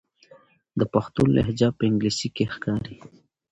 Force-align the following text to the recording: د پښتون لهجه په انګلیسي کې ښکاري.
د 0.79 0.81
پښتون 0.93 1.27
لهجه 1.37 1.69
په 1.77 1.83
انګلیسي 1.89 2.29
کې 2.35 2.45
ښکاري. 2.53 2.95